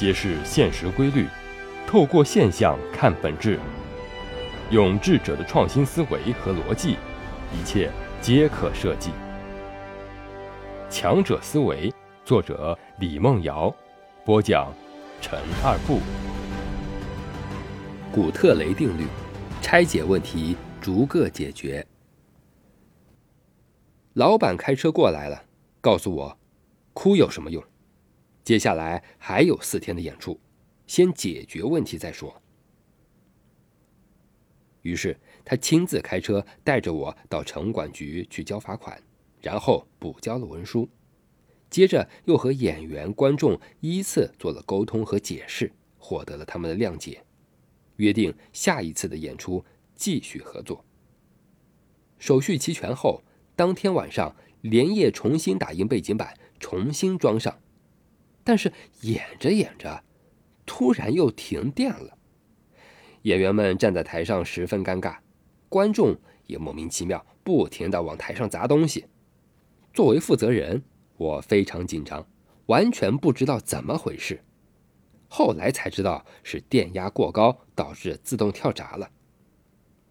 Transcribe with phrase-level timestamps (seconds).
[0.00, 1.26] 揭示现实规律，
[1.86, 3.60] 透过现象看本质，
[4.70, 6.96] 用智者的创新思维和逻辑，
[7.52, 9.10] 一切皆可设计。
[10.88, 11.92] 强者思维，
[12.24, 13.70] 作者李梦瑶，
[14.24, 14.72] 播讲
[15.20, 16.00] 陈二步。
[18.10, 19.04] 古特雷定律，
[19.60, 21.86] 拆解问题，逐个解决。
[24.14, 25.42] 老板开车过来了，
[25.82, 26.38] 告诉我，
[26.94, 27.62] 哭有什么用？
[28.42, 30.40] 接下来还有四天的演出，
[30.86, 32.42] 先解决问题再说。
[34.82, 39.00] 于是他亲自开车带着我到城管局去交罚款，
[39.40, 40.88] 然后补交了文书，
[41.68, 47.22] 接着又和演员、观众依次做了沟通和解释，获得了他们的谅解，
[47.96, 49.62] 约定下一次的演出
[49.94, 50.82] 继续合作。
[52.18, 53.22] 手续齐全后，
[53.54, 57.60] 当天晚上连夜重新打印背景板，重新装上。
[58.50, 58.72] 但是
[59.02, 60.02] 演着演着，
[60.66, 62.18] 突然又停电了。
[63.22, 65.18] 演员们站在台上十分尴尬，
[65.68, 66.16] 观众
[66.48, 69.04] 也莫名其妙，不停的往台上砸东西。
[69.94, 70.82] 作为负责人，
[71.16, 72.26] 我非常紧张，
[72.66, 74.42] 完全不知道怎么回事。
[75.28, 79.08] 后来才知道是电压过高导致自动跳闸了。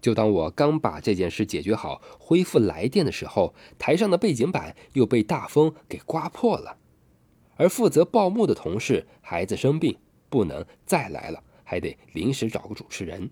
[0.00, 6.78] 就当我刚把这件事解决好，恢复来电的时候，台上的背景板又被大风给刮破了。
[7.56, 9.96] 而负责报幕的同事孩子生病，
[10.28, 13.30] 不能再来了，还得临时找个主持人。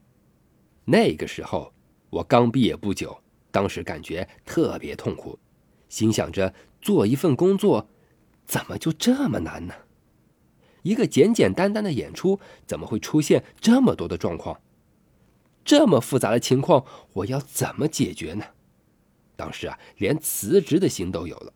[0.84, 1.72] 那个时候
[2.10, 3.16] 我刚毕业不久，
[3.50, 5.38] 当时感觉特别痛苦，
[5.88, 7.88] 心想着做一份工作，
[8.44, 9.74] 怎么就这么难呢？
[10.82, 14.60] 一个简简单单的演出，怎么会出现这么多的状况？
[15.64, 18.44] 这么复杂的情况，我要怎么解决呢？
[19.36, 21.52] 当时啊，连辞职的心都有了。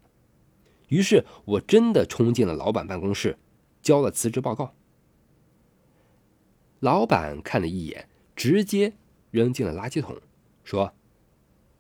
[0.94, 3.36] 于是我真的冲进了老板办公室，
[3.82, 4.76] 交了辞职报告。
[6.78, 8.92] 老板看了一眼，直接
[9.32, 10.16] 扔进了垃圾桶，
[10.62, 10.94] 说：“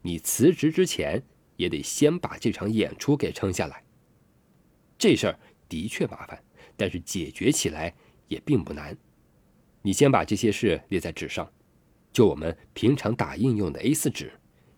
[0.02, 1.22] 你辞职之前
[1.54, 3.84] 也得先把这场演出给撑下来。
[4.98, 5.38] 这事儿
[5.68, 6.42] 的确麻烦，
[6.76, 7.94] 但是解决起来
[8.26, 8.98] 也并不难。
[9.82, 11.48] 你先把这些事列在纸上，
[12.12, 14.32] 就我们平常打印用的 A4 纸，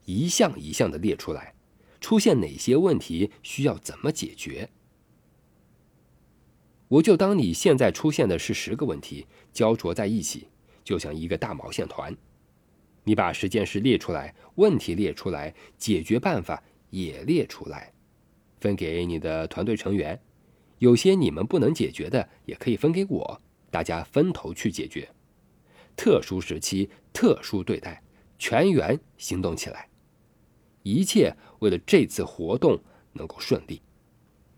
[0.04, 1.54] 一项一项的列出来。”
[2.00, 4.70] 出现哪些问题需要怎么解决？
[6.88, 10.48] 我就当你现在出现的是十个问题，焦灼在一起，
[10.84, 12.16] 就像一个大毛线团。
[13.04, 17.92] 你把十件事列出来，问题列出来，解决办法也列出来，
[18.60, 20.20] 分给你的团队成员。
[20.78, 25.08] 有些你们不能解决的，也可以分给我，大家分头去解决。
[25.96, 28.02] 特殊时期，特殊对待，
[28.38, 29.88] 全员行动起来。
[30.86, 32.78] 一切为了这次活动
[33.12, 33.82] 能够顺利，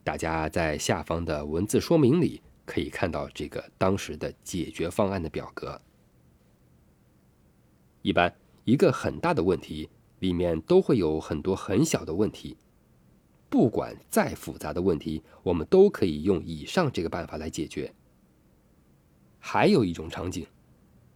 [0.05, 5.81] 大家在下方的文字说明里可以看到这个当时的解决方案的表格。
[8.03, 8.31] 一般
[8.65, 9.89] 一个很大的问题
[10.19, 12.59] 里面都会有很多很小的问题，
[13.49, 17.91] 不管再复杂的问题，我们都可以用以上这个办法来解决。
[19.39, 20.47] 还有一种场景，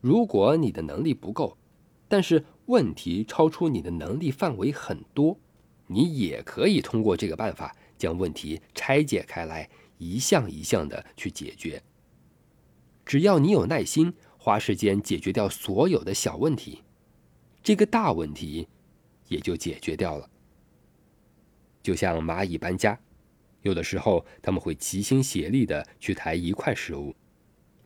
[0.00, 1.58] 如果你的能力不够。
[2.08, 5.38] 但是问题超出你的能力范围很多，
[5.88, 9.68] 你也可以通过这个办法将问题拆解开来，
[9.98, 11.82] 一项一项的去解决。
[13.04, 16.82] 只要你有耐心，花时间解决掉所有的小问题，
[17.62, 18.66] 这个大问题
[19.28, 20.30] 也就解决掉了。
[21.82, 22.98] 就像蚂蚁搬家，
[23.60, 27.14] 有的时候他们会齐心协力的去抬一块食物，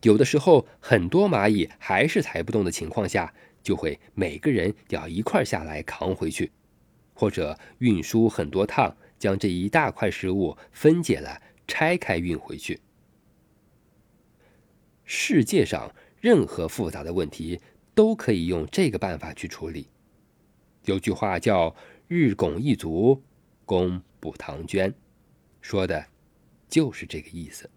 [0.03, 3.35] 有的时候很多蚂蚁还是抬不动的情况下。
[3.67, 6.53] 就会每个人要一块下来扛回去，
[7.13, 12.79] 或者运输很多趟，将这一大块食物分解了拆开运回去。
[15.05, 17.61] 世界上任何复杂的问题
[17.93, 19.89] 都可以用这个办法去处理。
[20.85, 21.75] 有句话叫
[22.07, 23.21] “日拱一卒，
[23.65, 24.95] 功补唐捐”，
[25.61, 26.07] 说的
[26.69, 27.69] 就是这个意思。